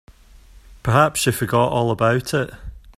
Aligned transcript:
Perhaps 0.81 1.19
she 1.19 1.31
forgot 1.31 1.71
all 1.71 1.91
about 1.91 2.33
it. 2.33 2.51